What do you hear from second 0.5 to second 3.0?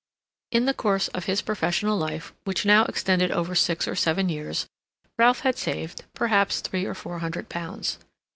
In the course of his professional life, which now